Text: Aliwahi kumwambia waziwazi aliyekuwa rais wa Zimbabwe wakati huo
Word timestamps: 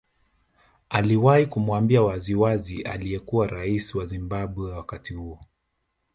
Aliwahi 0.89 1.45
kumwambia 1.45 2.01
waziwazi 2.01 2.81
aliyekuwa 2.81 3.47
rais 3.47 3.95
wa 3.95 4.05
Zimbabwe 4.05 4.71
wakati 4.71 5.13
huo 5.13 5.39